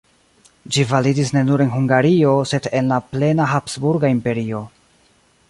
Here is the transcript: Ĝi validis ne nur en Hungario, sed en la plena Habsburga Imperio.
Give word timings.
Ĝi 0.77 0.85
validis 0.91 1.31
ne 1.35 1.43
nur 1.49 1.63
en 1.65 1.69
Hungario, 1.75 2.33
sed 2.53 2.71
en 2.81 2.91
la 2.95 2.99
plena 3.13 3.51
Habsburga 3.53 4.13
Imperio. 4.17 4.65